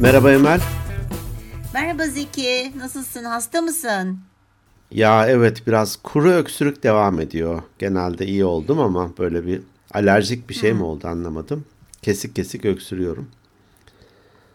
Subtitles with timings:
[0.00, 0.60] Merhaba Emel.
[1.74, 2.72] Merhaba Zeki.
[2.78, 3.24] Nasılsın?
[3.24, 4.18] Hasta mısın?
[4.90, 7.62] Ya evet biraz kuru öksürük devam ediyor.
[7.78, 9.62] Genelde iyi oldum ama böyle bir
[9.94, 11.64] alerjik bir şey mi oldu anlamadım.
[12.02, 13.28] Kesik kesik öksürüyorum.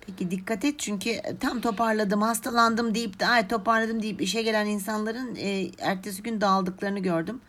[0.08, 5.36] Peki dikkat et çünkü tam toparladım, hastalandım deyip de ay toparladım deyip işe gelen insanların
[5.36, 7.42] e, ertesi gün dağıldıklarını gördüm.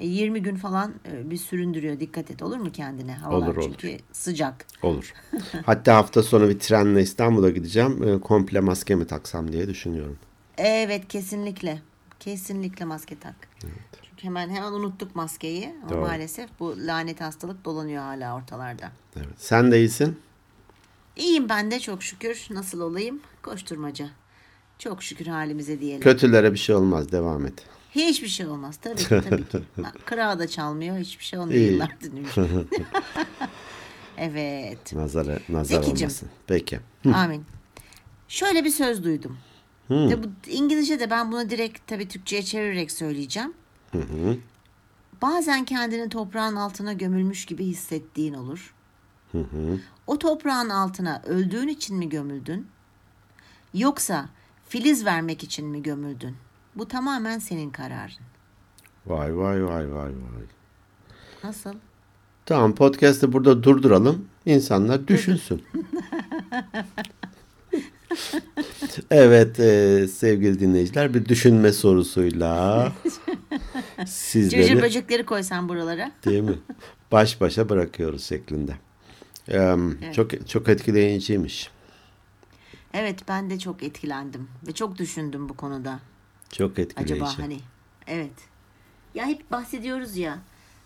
[0.00, 2.00] E, 20 gün falan e, bir süründürüyor.
[2.00, 3.14] Dikkat et olur mu kendine?
[3.14, 3.62] Havalar Olur, olur.
[3.80, 4.66] çünkü sıcak.
[4.82, 5.12] Olur.
[5.66, 8.02] Hatta hafta sonu bir trenle İstanbul'a gideceğim.
[8.08, 10.18] Ee, Komple maske mi taksam diye düşünüyorum.
[10.58, 11.82] Evet kesinlikle.
[12.20, 13.34] Kesinlikle maske tak.
[14.02, 15.74] Çünkü hemen hemen unuttuk maskeyi.
[15.82, 16.00] Ama Doğru.
[16.00, 18.92] maalesef bu lanet hastalık dolanıyor hala ortalarda.
[19.16, 19.26] Evet.
[19.36, 20.18] Sen de iyisin.
[21.16, 22.46] İyiyim ben de çok şükür.
[22.50, 23.20] Nasıl olayım?
[23.42, 24.08] Koşturmaca.
[24.78, 26.00] Çok şükür halimize diyelim.
[26.00, 27.12] Kötülere bir şey olmaz.
[27.12, 27.64] Devam et.
[27.94, 28.76] Hiçbir şey olmaz.
[28.82, 29.58] Tabii ki tabii ki.
[30.04, 30.96] Kırağı da çalmıyor.
[30.98, 31.60] Hiçbir şey olmuyor.
[31.60, 31.72] İyi.
[31.72, 32.32] Yıllar dinlemiş.
[34.18, 34.92] evet.
[34.92, 36.06] Nazara, nazar Zekicim.
[36.06, 36.28] olmasın.
[36.46, 36.80] Peki.
[37.14, 37.44] Amin.
[38.28, 39.38] Şöyle bir söz duydum.
[39.88, 43.52] Tabii bu İngilizce de ben bunu direkt tabii Türkçe'ye çevirerek söyleyeceğim.
[45.22, 48.74] Bazen kendini toprağın altına gömülmüş gibi hissettiğin olur.
[50.06, 52.66] O toprağın altına öldüğün için mi gömüldün?
[53.74, 54.28] Yoksa
[54.68, 56.36] filiz vermek için mi gömüldün?
[56.80, 58.14] Bu tamamen senin kararın.
[59.06, 60.42] Vay vay vay vay vay.
[61.44, 61.74] Nasıl?
[62.46, 64.28] Tamam podcast'ı burada durduralım.
[64.46, 65.64] İnsanlar düşünsün.
[69.10, 76.12] evet e, sevgili dinleyiciler bir düşünme sorusuyla Cırcır sizleri böcekleri koysan buralara.
[76.24, 76.58] değil mi?
[77.12, 78.72] Baş başa bırakıyoruz şeklinde.
[79.48, 79.76] Ee,
[80.12, 81.70] Çok çok etkileyiciymiş.
[82.94, 86.00] Evet ben de çok etkilendim ve çok düşündüm bu konuda.
[86.52, 87.14] Çok etkileyici.
[87.14, 87.60] Acaba hani
[88.06, 88.32] evet.
[89.14, 90.38] Ya hep bahsediyoruz ya.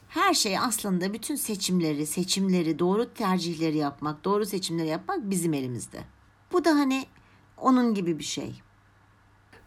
[0.09, 5.99] Her şey aslında bütün seçimleri, seçimleri, doğru tercihleri yapmak, doğru seçimleri yapmak bizim elimizde.
[6.53, 7.07] Bu da hani
[7.57, 8.61] onun gibi bir şey.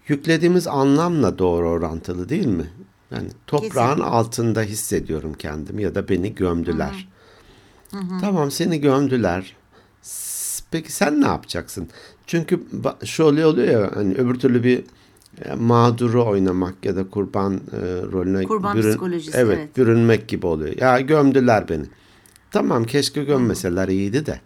[0.08, 2.70] Yüklediğimiz anlamla doğru orantılı değil mi?
[3.12, 4.04] Yani toprağın Kesinlikle.
[4.04, 7.08] altında hissediyorum kendimi ya da beni gömdüler.
[8.22, 9.56] Tamam seni gömdüler.
[10.72, 11.90] Peki sen ne yapacaksın?
[12.28, 12.64] Çünkü
[13.06, 14.84] şu oluyor oluyor ya hani öbür türlü bir
[15.58, 17.80] mağduru oynamak ya da kurban e,
[18.12, 19.78] rolüne Kurban psikolojisi, evet, evet.
[19.78, 20.78] bürünmek gibi oluyor.
[20.78, 21.86] Ya gömdüler beni.
[22.52, 24.42] Tamam keşke gömmeseler iyiydi de.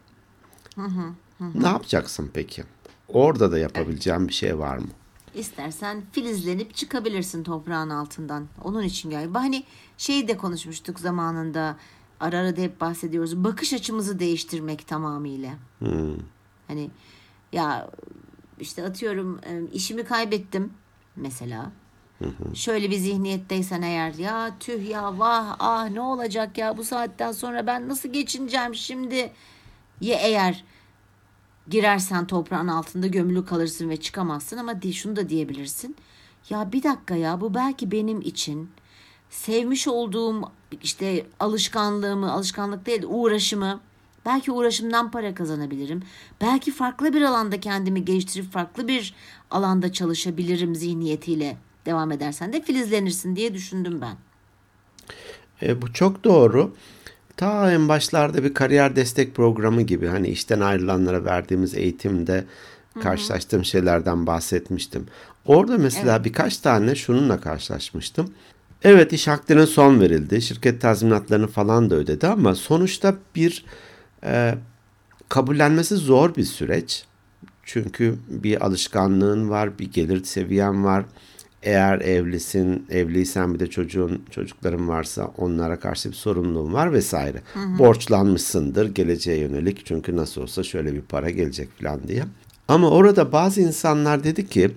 [1.56, 2.64] Ne yapacaksın peki?
[3.08, 4.88] Orada da yapabileceğim bir şey var mı?
[5.36, 8.48] İstersen filizlenip çıkabilirsin toprağın altından.
[8.64, 9.40] Onun için galiba.
[9.40, 9.64] Hani
[9.98, 11.78] şey de konuşmuştuk zamanında.
[12.20, 13.44] Ara ara da hep bahsediyoruz.
[13.44, 15.52] Bakış açımızı değiştirmek tamamıyla.
[16.68, 16.92] Hani
[17.54, 17.90] ya
[18.60, 20.70] işte atıyorum e, işimi kaybettim
[21.16, 21.72] mesela.
[22.54, 27.68] Şöyle bir zihniyetteysen eğer ya tüh ya vah ah ne olacak ya bu saatten sonra
[27.68, 29.32] ben nasıl geçineceğim şimdi
[30.02, 30.64] ye eğer
[31.70, 35.96] girersen toprağın altında gömülü kalırsın ve çıkamazsın ama di- şunu da diyebilirsin.
[36.50, 38.72] Ya bir dakika ya bu belki benim için
[39.30, 40.52] sevmiş olduğum
[40.84, 43.80] işte alışkanlığımı, alışkanlık değil uğraşımı
[44.26, 46.04] belki uğraşımdan para kazanabilirim.
[46.42, 49.16] Belki farklı bir alanda kendimi geliştirip farklı bir
[49.52, 54.16] alanda çalışabilirim zihniyetiyle devam edersen de filizlenirsin diye düşündüm ben.
[55.68, 56.76] E, bu çok doğru.
[57.38, 62.46] Ta en başlarda bir kariyer destek programı gibi hani işten ayrılanlara verdiğimiz eğitimde
[63.00, 65.06] karşılaştığım şeylerden bahsetmiştim.
[65.46, 68.34] Orada mesela birkaç tane şununla karşılaşmıştım.
[68.84, 70.42] Evet iş hakkının son verildi.
[70.42, 73.66] Şirket tazminatlarını falan da ödedi ama sonuçta bir
[74.24, 74.56] e,
[75.30, 77.06] kabullenmesi zor bir süreç.
[77.64, 81.06] Çünkü bir alışkanlığın var, bir gelir seviyen var.
[81.64, 87.42] Eğer evlisin, evliysen bir de çocuğun, çocukların varsa onlara karşı bir sorumluluğun var vesaire.
[87.80, 92.24] Borçlanmışsındır geleceğe yönelik çünkü nasıl olsa şöyle bir para gelecek falan diye.
[92.68, 94.72] Ama orada bazı insanlar dedi ki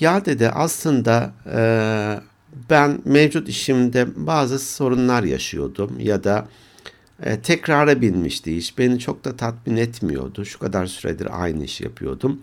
[0.00, 2.20] ya dedi aslında eee,
[2.70, 6.48] ben mevcut işimde bazı sorunlar yaşıyordum ya da
[7.24, 8.78] e, tekrara binmişti iş.
[8.78, 10.44] Beni çok da tatmin etmiyordu.
[10.44, 12.42] Şu kadar süredir aynı işi yapıyordum.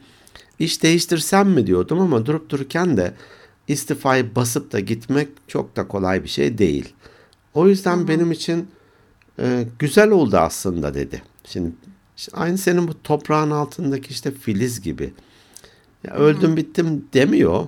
[0.59, 3.13] İş değiştirsem mi diyordum ama durup dururken de
[3.67, 6.93] istifayı basıp da gitmek çok da kolay bir şey değil.
[7.53, 8.67] O yüzden benim için
[9.39, 11.23] e, güzel oldu aslında dedi.
[11.45, 11.71] Şimdi
[12.17, 15.13] işte aynı senin bu toprağın altındaki işte filiz gibi.
[16.07, 17.67] Ya öldüm bittim demiyor.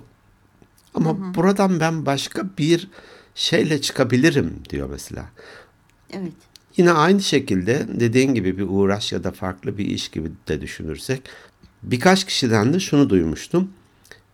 [0.94, 2.90] Ama buradan ben başka bir
[3.36, 5.26] şeyle çıkabilirim diyor mesela.
[6.14, 6.53] Evet.
[6.78, 11.22] Yine aynı şekilde dediğin gibi bir uğraş ya da farklı bir iş gibi de düşünürsek
[11.84, 13.70] birkaç kişiden de şunu duymuştum.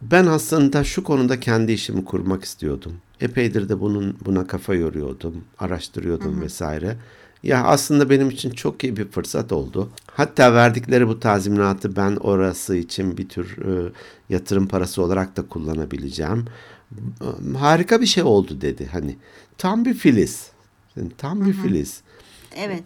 [0.01, 2.93] Ben aslında şu konuda kendi işimi kurmak istiyordum.
[3.21, 6.97] Epeydir de bunun buna kafa yoruyordum, araştırıyordum vesaire.
[7.43, 9.89] Ya aslında benim için çok iyi bir fırsat oldu.
[10.05, 13.91] Hatta verdikleri bu tazminatı ben orası için bir tür e,
[14.29, 16.45] yatırım parası olarak da kullanabileceğim.
[17.21, 18.89] E, harika bir şey oldu dedi.
[18.91, 19.17] Hani
[19.57, 20.47] tam bir filiz.
[20.95, 22.01] Yani tam bir filiz.
[22.55, 22.83] Evet.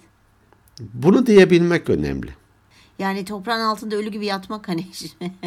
[0.79, 2.29] Bunu diyebilmek önemli.
[2.99, 4.87] Yani toprağın altında ölü gibi yatmak hani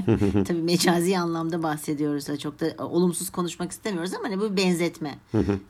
[0.45, 2.39] tabii mecazi anlamda bahsediyoruz.
[2.39, 5.19] Çok da olumsuz konuşmak istemiyoruz ama hani bu benzetme.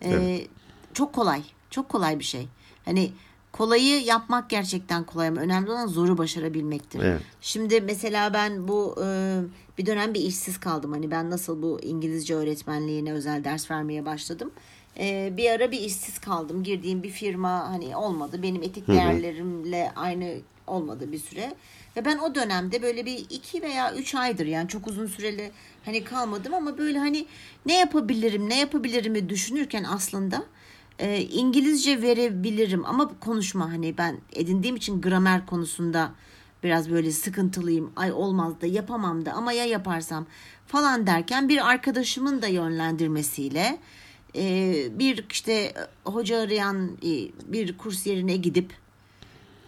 [0.02, 0.46] Ee,
[0.94, 1.42] çok kolay.
[1.70, 2.48] Çok kolay bir şey.
[2.84, 3.12] Hani
[3.52, 7.00] kolayı yapmak gerçekten kolay ama önemli olan zoru başarabilmektir.
[7.00, 7.22] Evet.
[7.40, 9.40] Şimdi mesela ben bu e,
[9.78, 10.92] bir dönem bir işsiz kaldım.
[10.92, 14.50] Hani ben nasıl bu İngilizce öğretmenliğine özel ders vermeye başladım.
[15.00, 16.62] E, bir ara bir işsiz kaldım.
[16.62, 18.42] Girdiğim bir firma hani olmadı.
[18.42, 20.34] Benim etik değerlerimle aynı
[20.66, 21.54] olmadı bir süre.
[21.96, 25.50] Ve ben o dönemde böyle bir iki veya üç aydır yani çok uzun süreli
[25.84, 27.26] hani kalmadım ama böyle hani
[27.66, 30.44] ne yapabilirim ne yapabilirimi düşünürken aslında
[30.98, 36.12] e, İngilizce verebilirim ama konuşma hani ben edindiğim için gramer konusunda
[36.62, 37.92] biraz böyle sıkıntılıyım.
[37.96, 40.26] Ay olmaz da yapamam da ama ya yaparsam
[40.66, 43.78] falan derken bir arkadaşımın da yönlendirmesiyle
[44.98, 45.72] bir işte
[46.04, 47.12] hoca arayan e,
[47.52, 48.72] bir kurs yerine gidip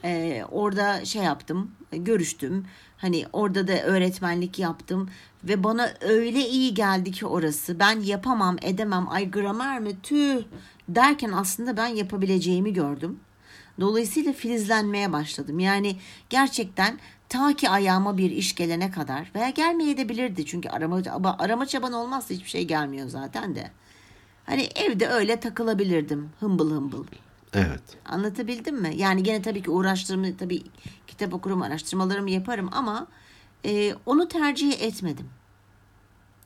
[0.04, 2.66] e, orada şey yaptım, görüştüm.
[2.98, 5.10] Hani orada da öğretmenlik yaptım
[5.44, 7.78] ve bana öyle iyi geldi ki orası.
[7.78, 9.08] Ben yapamam, edemem.
[9.08, 9.92] Ay gramer mi?
[10.02, 10.42] Tüh
[10.88, 13.20] derken aslında ben yapabileceğimi gördüm.
[13.80, 15.58] Dolayısıyla filizlenmeye başladım.
[15.58, 15.96] Yani
[16.30, 16.98] gerçekten
[17.28, 20.46] ta ki ayağıma bir iş gelene kadar veya gelmeye de bilirdi.
[20.46, 21.02] Çünkü arama,
[21.38, 23.70] arama çaban olmazsa hiçbir şey gelmiyor zaten de.
[24.48, 27.04] Hani evde öyle takılabilirdim hımbıl hımbıl.
[27.52, 27.82] Evet.
[28.04, 28.92] Anlatabildim mi?
[28.96, 30.62] Yani gene tabii ki uğraştırımı, tabii
[31.06, 33.06] kitap okurum, araştırmalarımı yaparım ama
[33.64, 35.28] e, onu tercih etmedim.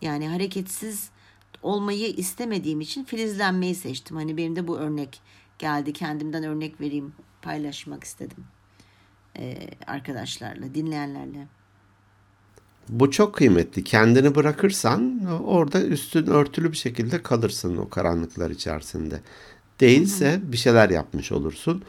[0.01, 1.11] Yani hareketsiz
[1.63, 4.17] olmayı istemediğim için filizlenmeyi seçtim.
[4.17, 5.21] Hani benim de bu örnek
[5.59, 5.93] geldi.
[5.93, 8.45] Kendimden örnek vereyim, paylaşmak istedim.
[9.39, 11.47] E, arkadaşlarla, dinleyenlerle.
[12.89, 13.85] Bu çok kıymetli.
[13.85, 19.21] Kendini bırakırsan orada üstün örtülü bir şekilde kalırsın o karanlıklar içerisinde.
[19.81, 21.83] Değilse bir şeyler yapmış olursun.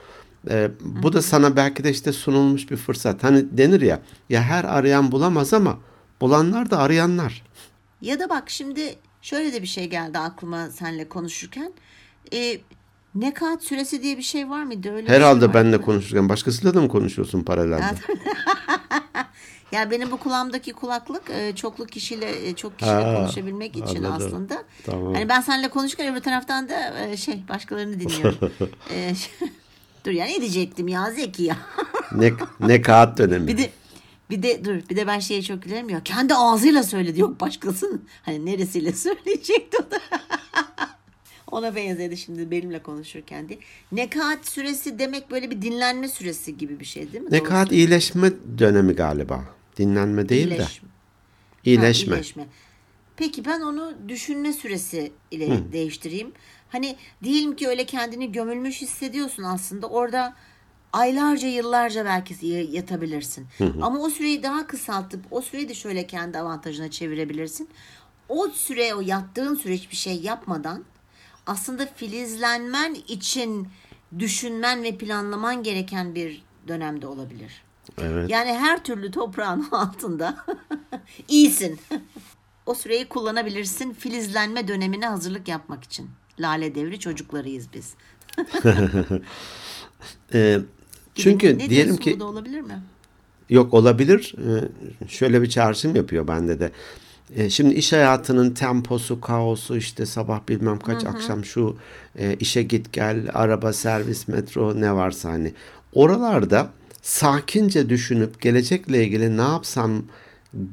[0.49, 3.23] Ee, bu da sana belki de işte sunulmuş bir fırsat.
[3.23, 3.99] Hani denir ya
[4.29, 5.79] ya her arayan bulamaz ama
[6.21, 7.43] bulanlar da arayanlar.
[8.01, 11.73] Ya da bak şimdi şöyle de bir şey geldi aklıma seninle konuşurken.
[12.33, 12.59] Ee,
[13.15, 14.91] nekat süresi diye bir şey var mıydı?
[14.93, 17.83] Öyle bir Herhalde şey benle konuşurken başkasıyla da mı konuşuyorsun paralelde?
[19.73, 24.27] Ya benim bu kulağımdaki kulaklık e, çoklu kişiyle e, çok kişiyle Ha, konuşabilmek için anladım.
[24.27, 24.63] aslında.
[24.85, 25.13] Tamam.
[25.13, 28.51] Hani ben seninle konuşurken öbür taraftan da e, şey başkalarını dinliyorum.
[28.93, 29.13] E,
[30.05, 31.57] dur ya ne diyecektim ya Zeki ya.
[32.15, 33.47] ne, ne kağıt dönemi.
[33.47, 33.69] bir de
[34.29, 38.05] bir de dur bir de ben şeye çok gülerim ya kendi ağzıyla söyledi yok başkasının
[38.23, 39.99] hani neresiyle söyleyecekti o da.
[41.51, 43.59] Ona benzedi şimdi benimle konuşurken diye.
[43.91, 47.29] Nekat süresi demek böyle bir dinlenme süresi gibi bir şey değil mi?
[47.31, 49.43] Ne Doğru iyileşme dönemi galiba.
[49.77, 50.55] Dinlenme değil de.
[50.55, 50.89] İyileşme.
[51.65, 52.09] İyileşme.
[52.09, 52.47] Ha, iyileşme.
[53.17, 56.31] Peki ben onu düşünme süresi ile değiştireyim.
[56.69, 59.87] Hani diyelim ki öyle kendini gömülmüş hissediyorsun aslında.
[59.87, 60.33] Orada
[60.93, 63.47] aylarca yıllarca belki yatabilirsin.
[63.81, 67.69] Ama o süreyi daha kısaltıp o süreyi de şöyle kendi avantajına çevirebilirsin.
[68.29, 70.83] O süre o yattığın süre hiçbir şey yapmadan
[71.45, 73.67] aslında filizlenmen için
[74.19, 77.63] düşünmen ve planlaman gereken bir dönemde olabilir.
[78.01, 78.29] Evet.
[78.29, 80.37] Yani her türlü toprağın altında
[81.27, 81.79] iyisin.
[82.65, 86.09] o süreyi kullanabilirsin filizlenme dönemine hazırlık yapmak için.
[86.39, 87.93] Lale devri çocuklarıyız biz.
[90.33, 90.59] Ee,
[91.15, 92.81] çünkü ne diyelim ki bu da olabilir mi?
[93.49, 94.35] Yok olabilir.
[94.37, 96.71] Ee, Şöyle bir çağrışım yapıyor bende de.
[97.35, 101.77] Ee, Şimdi iş hayatının temposu, kaosu işte sabah bilmem kaç akşam şu
[102.17, 105.53] e, işe git gel, araba, servis, metro ne varsa hani.
[105.93, 106.69] Oralarda
[107.03, 110.03] sakince düşünüp gelecekle ilgili ne yapsam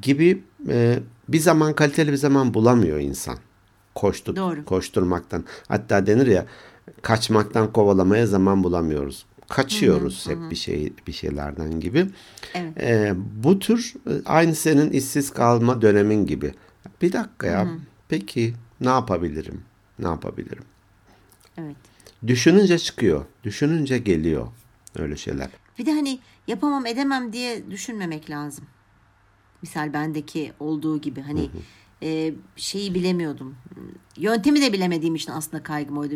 [0.03, 3.37] gibi e, bir zaman kaliteli bir zaman bulamıyor insan.
[3.95, 4.65] Koştu, Doğru.
[4.65, 5.45] koşturmaktan.
[5.69, 6.47] Hatta denir ya
[7.03, 9.27] kaçmaktan kovalamaya zaman bulamıyoruz.
[9.49, 12.07] Kaçıyoruz hep bir şey bir şeylerden gibi.
[12.55, 12.73] Evet.
[12.81, 16.55] Ee, bu tür e, aynı senin işsiz kalma dönemin gibi.
[17.03, 17.69] Bir dakika ya.
[18.09, 19.63] Peki ne yapabilirim?
[19.99, 20.65] Ne yapabilirim?
[21.59, 21.77] Evet.
[22.27, 23.25] Düşününce çıkıyor.
[23.45, 24.47] Düşününce geliyor
[24.99, 25.49] öyle şeyler.
[25.81, 26.19] Bir de hani
[26.49, 28.65] yapamam edemem diye düşünmemek lazım.
[29.63, 31.51] Misal bendeki olduğu gibi hani
[32.03, 33.57] e, şeyi bilemiyordum.
[34.17, 36.15] Yöntemi de bilemediğim için aslında kaygım oydu.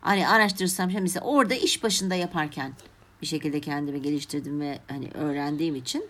[0.00, 2.72] Hani araştırırsam şey mesela orada iş başında yaparken
[3.22, 6.04] bir şekilde kendimi geliştirdim ve hani öğrendiğim için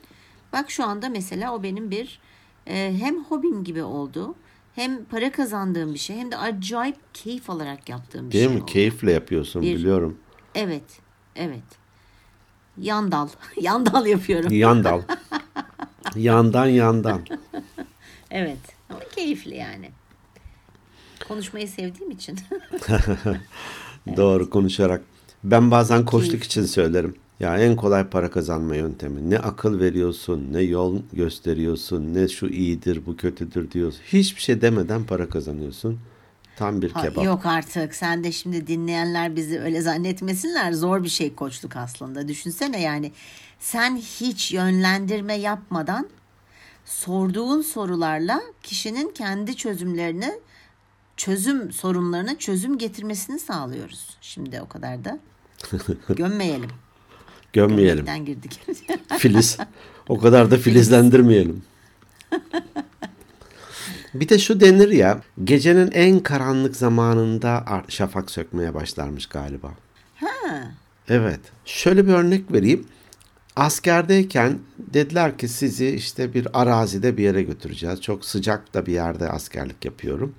[0.52, 2.20] bak şu anda mesela o benim bir
[2.66, 4.34] e, hem hobim gibi oldu.
[4.74, 8.62] Hem para kazandığım bir şey hem de acayip keyif alarak yaptığım bir Değil şey mi?
[8.62, 8.72] oldu.
[8.72, 10.18] Keyifle yapıyorsun Bir- biliyorum.
[10.54, 11.00] Evet.
[11.36, 11.79] Evet.
[12.80, 13.28] Yandal.
[13.60, 14.52] Yandal yapıyorum.
[14.52, 15.02] Yandal.
[16.16, 17.20] yandan yandan.
[18.32, 18.58] Evet.
[18.90, 19.90] Ama keyifli yani.
[21.28, 22.38] Konuşmayı sevdiğim için.
[24.16, 25.02] Doğru konuşarak.
[25.44, 27.14] Ben bazen koçluk için söylerim.
[27.40, 29.30] Ya en kolay para kazanma yöntemi.
[29.30, 34.00] Ne akıl veriyorsun, ne yol gösteriyorsun, ne şu iyidir, bu kötüdür diyorsun.
[34.12, 35.98] Hiçbir şey demeden para kazanıyorsun.
[36.60, 37.24] Tam bir Ha, kebap.
[37.24, 37.94] Yok artık.
[37.94, 40.72] Sen de şimdi dinleyenler bizi öyle zannetmesinler.
[40.72, 42.28] Zor bir şey koçluk aslında.
[42.28, 43.12] Düşünsene yani.
[43.60, 46.08] Sen hiç yönlendirme yapmadan
[46.84, 50.32] sorduğun sorularla kişinin kendi çözümlerini
[51.16, 54.16] çözüm sorunlarına çözüm getirmesini sağlıyoruz.
[54.20, 55.18] Şimdi o kadar da
[56.08, 56.70] gömmeyelim.
[57.52, 58.04] Gömmeyelim.
[58.04, 58.60] Gömmekten girdik.
[59.18, 59.58] Filiz.
[60.08, 61.62] O kadar da filizlendirmeyelim.
[64.14, 69.70] Bir de şu denir ya, gecenin en karanlık zamanında şafak sökmeye başlarmış galiba.
[70.14, 70.62] ha.
[71.08, 71.40] Evet.
[71.64, 72.86] Şöyle bir örnek vereyim.
[73.56, 78.00] Askerdeyken dediler ki sizi işte bir arazide bir yere götüreceğiz.
[78.00, 80.34] Çok sıcak da bir yerde askerlik yapıyorum.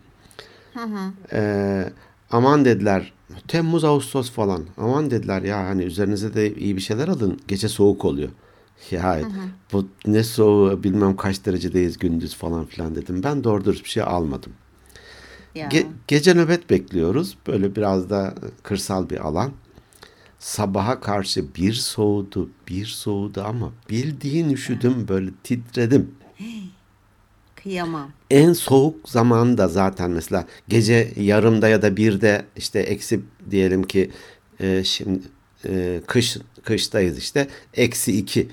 [1.34, 1.90] Ee,
[2.32, 3.14] aman dediler
[3.48, 4.66] Temmuz Ağustos falan.
[4.78, 7.40] Aman dediler ya hani üzerinize de iyi bir şeyler alın.
[7.48, 8.30] Gece soğuk oluyor.
[8.92, 9.22] Ya
[9.74, 13.24] bu ne soğuğu bilmem kaç derecedeyiz gündüz falan filan dedim.
[13.24, 14.52] Ben doğru dürüst bir şey almadım.
[15.56, 15.70] Ya.
[15.70, 17.38] Ge- gece nöbet bekliyoruz.
[17.48, 19.52] Böyle biraz da kırsal bir alan.
[20.40, 26.12] Sabaha karşı bir soğudu, bir soğudu ama bildiğin üşüdüm böyle titredim.
[27.56, 28.12] Kıyamam.
[28.30, 33.22] En soğuk zamanda zaten mesela gece yarımda ya da birde işte eksi
[33.52, 34.12] diyelim ki
[34.60, 35.22] e, şimdi
[35.66, 38.48] e, kış kıştayız işte eksi iki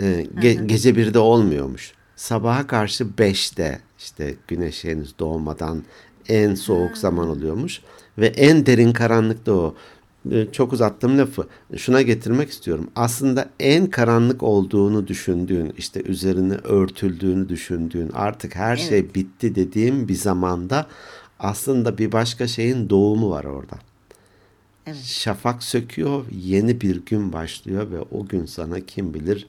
[0.00, 1.92] e, ge- gece birde olmuyormuş.
[2.16, 5.82] Sabaha karşı beşte işte güneş henüz doğmadan
[6.28, 7.80] en soğuk zaman oluyormuş
[8.18, 9.74] ve en derin karanlıkta o.
[10.30, 11.46] E, Çok uzattım lafı.
[11.76, 12.90] Şuna getirmek istiyorum.
[12.96, 20.14] Aslında en karanlık olduğunu düşündüğün, işte üzerine örtüldüğünü düşündüğün, artık her şey bitti dediğim bir
[20.14, 20.86] zamanda
[21.38, 23.76] aslında bir başka şeyin doğumu var orada.
[24.86, 25.04] Evet.
[25.04, 29.46] Şafak söküyor, yeni bir gün başlıyor ve o gün sana kim bilir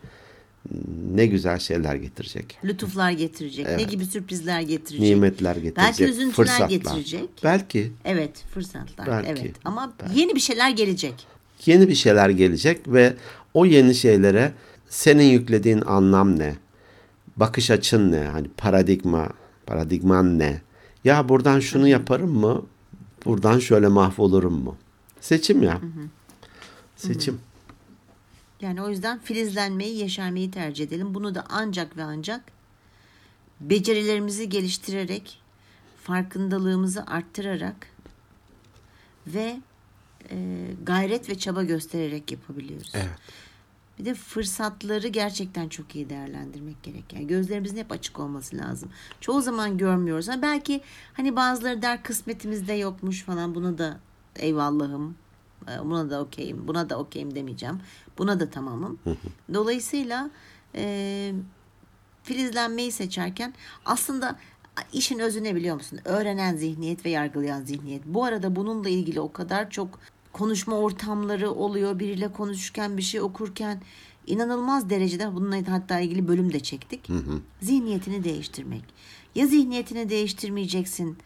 [1.14, 2.58] ne güzel şeyler getirecek.
[2.64, 3.68] Lütuflar getirecek.
[3.78, 5.00] Ne gibi sürprizler getirecek.
[5.00, 5.78] Nimetler getirecek.
[5.78, 6.70] Belki üzüntüler fırsatlar.
[6.70, 7.30] getirecek.
[7.44, 9.08] Belki Evet fırsatlar.
[9.08, 9.30] Belki.
[9.30, 11.28] Evet ama yeni bir şeyler gelecek.
[11.66, 13.14] yeni bir şeyler gelecek ve
[13.54, 14.54] o yeni şeylere
[14.90, 16.56] senin yüklediğin anlam ne?
[17.38, 18.24] Bakış açın ne?
[18.24, 19.30] Hani paradigma,
[19.66, 20.62] paradigman ne?
[21.04, 22.66] Ya buradan şunu yaparım mı?
[23.26, 24.76] Buradan şöyle mahvolurum mu?
[25.28, 25.82] Seçim ya.
[26.96, 27.42] Seçim.
[28.62, 31.14] Yani o yüzden filizlenmeyi, yeşermeyi tercih edelim.
[31.14, 32.42] Bunu da ancak ve ancak
[33.62, 35.42] becerilerimizi geliştirerek,
[36.04, 37.88] farkındalığımızı arttırarak
[39.28, 39.60] ve
[40.32, 42.92] e, gayret ve çaba göstererek yapabiliyoruz.
[42.96, 43.10] Evet.
[44.00, 47.14] Bir de fırsatları gerçekten çok iyi değerlendirmek gerek.
[47.14, 48.90] Yani gözlerimizin hep açık olması lazım.
[49.22, 50.28] Çoğu zaman görmüyoruz.
[50.28, 50.82] Ha belki
[51.14, 54.00] hani bazıları der kısmetimizde yokmuş falan buna da
[54.40, 55.16] eyvallahım.
[55.72, 56.68] e, Buna da okeyim.
[56.68, 57.80] Buna da okeyim demeyeceğim.
[58.18, 59.00] Buna da tamamım.
[59.54, 60.30] Dolayısıyla
[60.76, 61.34] e,
[62.24, 63.54] filizlenmeyi seçerken
[63.86, 64.36] aslında
[64.94, 66.00] işin özü ne biliyor musun?
[66.06, 68.06] Öğrenen zihniyet ve yargılayan zihniyet.
[68.06, 70.00] Bu arada bununla ilgili o kadar çok
[70.34, 72.00] konuşma ortamları oluyor.
[72.00, 73.82] Biriyle konuşurken bir şey okurken
[74.28, 77.10] inanılmaz derecede bununla hatta ilgili bölüm de çektik.
[77.62, 78.84] Zihniyetini değiştirmek.
[79.36, 81.18] Ya zihniyetini değiştirmeyeceksin.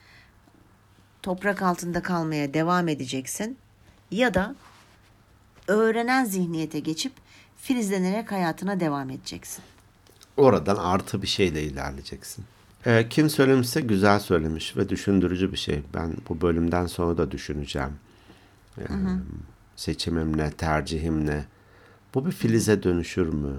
[1.24, 3.58] Toprak altında kalmaya devam edeceksin.
[4.12, 4.56] Ya da
[5.68, 7.14] öğrenen zihniyete geçip
[7.58, 9.64] filizlenerek hayatına devam edeceksin.
[10.38, 12.46] Oradan artı bir şeyle ilerleyeceksin.
[12.86, 15.82] Ee, kim söylemişse güzel söylemiş ve düşündürücü bir şey.
[15.94, 17.94] Ben bu bölümden sonra da düşüneceğim.
[18.78, 18.84] Ee,
[19.76, 21.46] seçimim ne, tercihim ne?
[22.14, 23.56] Bu bir filize dönüşür mü?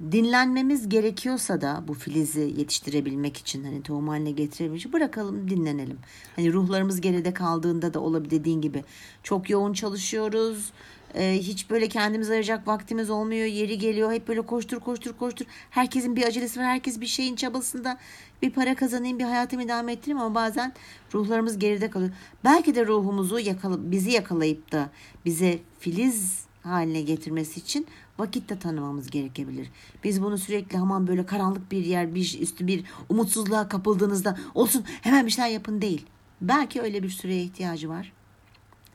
[0.00, 5.98] Dinlenmemiz gerekiyorsa da bu filizi yetiştirebilmek için hani tohum haline getirebilmek için bırakalım dinlenelim.
[6.36, 8.84] Hani ruhlarımız geride kaldığında da olabilir dediğin gibi
[9.22, 10.72] çok yoğun çalışıyoruz.
[11.14, 13.46] Ee, hiç böyle kendimiz ayıracak vaktimiz olmuyor.
[13.46, 15.46] Yeri geliyor hep böyle koştur koştur koştur.
[15.70, 16.66] Herkesin bir acelesi var.
[16.66, 17.98] Herkes bir şeyin çabasında
[18.42, 20.72] bir para kazanayım, bir hayatımı idame ettireyim ama bazen
[21.14, 22.12] ruhlarımız geride kalıyor.
[22.44, 24.90] Belki de ruhumuzu yakala, bizi yakalayıp da
[25.24, 27.86] bize filiz haline getirmesi için
[28.18, 29.68] vakit de tanımamız gerekebilir.
[30.04, 35.26] Biz bunu sürekli aman böyle karanlık bir yer, bir üstü bir umutsuzluğa kapıldığınızda olsun hemen
[35.26, 36.06] bir şeyler yapın değil.
[36.40, 38.12] Belki öyle bir süreye ihtiyacı var.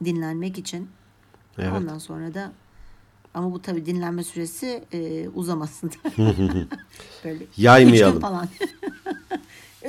[0.05, 0.89] Dinlenmek için.
[1.57, 1.73] Evet.
[1.77, 2.51] Ondan sonra da
[3.33, 5.91] ama bu tabii dinlenme süresi e, uzamasın.
[7.23, 8.19] böyle Yaymayalım.
[8.19, 8.47] falan.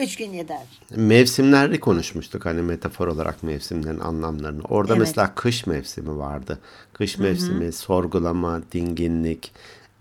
[0.02, 0.62] Üç gün yeter.
[0.96, 4.62] Mevsimleri konuşmuştuk hani metafor olarak mevsimlerin anlamlarını.
[4.62, 5.00] Orada Evet.
[5.00, 6.58] mesela kış mevsimi vardı.
[6.92, 9.52] Kış mevsimi sorgulama, dinginlik,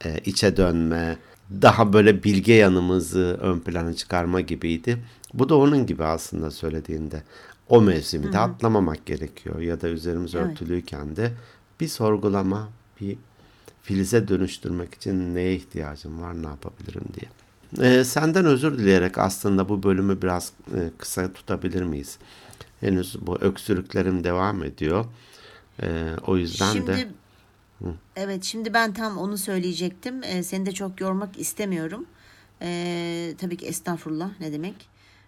[0.05, 1.17] e, içe dönme,
[1.61, 4.97] daha böyle bilge yanımızı ön plana çıkarma gibiydi.
[5.33, 7.23] Bu da onun gibi aslında söylediğinde.
[7.69, 10.47] O mevsimi de atlamamak gerekiyor ya da üzerimiz Evet.
[10.47, 11.31] örtülüyken de
[11.79, 12.69] bir sorgulama,
[13.01, 13.17] bir
[13.81, 17.29] filize dönüştürmek için neye ihtiyacım var, ne yapabilirim diye.
[17.79, 22.17] Ee, senden özür dileyerek aslında bu bölümü biraz e, kısa tutabilir miyiz?
[22.79, 25.05] Henüz bu öksürüklerim devam ediyor.
[25.83, 27.07] Ee, o yüzden Şimdi de
[28.15, 30.23] evet şimdi ben tam onu söyleyecektim.
[30.23, 32.05] Ee, seni de çok yormak istemiyorum.
[32.61, 34.75] Ee, tabii ki estağfurullah ne demek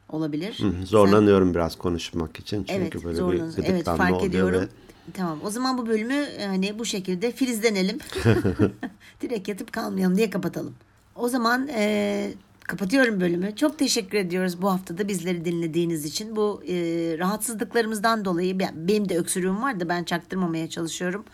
[0.10, 0.60] olabilir.
[0.60, 2.64] hı, zorlanıyorum biraz konuşmak için.
[2.64, 3.64] Çünkü Evet, böyle zorlanıyorsun.
[3.64, 4.62] bir Evet, fark oluyor ediyorum.
[4.62, 4.68] ve
[5.14, 5.40] Tamam.
[5.44, 7.98] O zaman bu bölümü e, hani bu şekilde filizlenelim.
[9.22, 10.76] Direkt yatıp kalmayalım diye kapatalım.
[11.16, 12.32] O zaman e,
[12.68, 13.56] kapatıyorum bölümü.
[13.56, 16.36] Çok teşekkür ediyoruz bu haftada bizleri dinlediğiniz için.
[16.36, 16.74] Bu e,
[17.20, 21.26] rahatsızlıklarımızdan dolayı ben- benim de öksürüğüm var da ben çaktırmamaya çalışıyorum.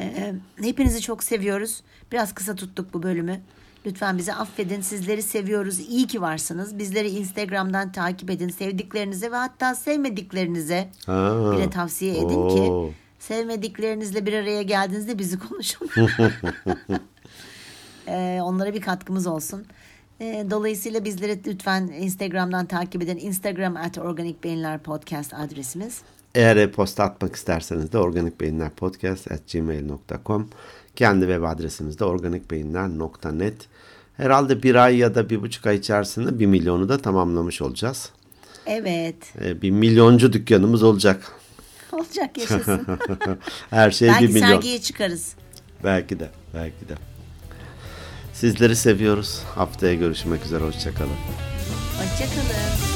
[0.00, 1.80] E, hepinizi çok seviyoruz.
[2.12, 3.40] Biraz kısa tuttuk bu bölümü.
[3.86, 4.80] Lütfen bizi affedin.
[4.80, 5.80] Sizleri seviyoruz.
[5.80, 6.78] İyi ki varsınız.
[6.78, 8.48] Bizleri Instagram'dan takip edin.
[8.48, 12.48] Sevdiklerinize ve hatta sevmediklerinize Ha, bile tavsiye edin oo.
[12.88, 15.88] ki sevmediklerinizle bir araya geldiğinizde bizi konuşun.
[18.08, 19.66] Ee, onlara bir katkımız olsun.
[20.20, 23.16] Ee, dolayısıyla bizleri lütfen Instagram'dan takip edin.
[23.16, 26.00] Instagram at Organik Beyinler Podcast adresimiz.
[26.34, 30.48] Eğer e-posta atmak isterseniz de organikbeyinlerpodcast.gmail.com
[30.96, 33.54] Kendi web adresimiz de organikbeyinler.net
[34.16, 38.10] Herhalde bir ay ya da bir buçuk ay içerisinde bir milyonu da tamamlamış olacağız.
[38.66, 39.16] Evet.
[39.40, 41.32] Ee, bir milyoncu dükkanımız olacak.
[41.92, 42.86] Olacak yaşasın.
[43.70, 44.48] Her şey Belki bir milyon.
[44.48, 45.34] sergiye çıkarız.
[45.84, 46.94] Belki de, belki de.
[48.40, 49.42] Sizleri seviyoruz.
[49.54, 50.64] Haftaya görüşmek üzere.
[50.64, 51.10] Hoşçakalın.
[51.98, 52.95] Hoşçakalın.